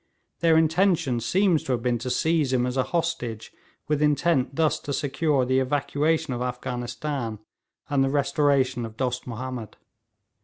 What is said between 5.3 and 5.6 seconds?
the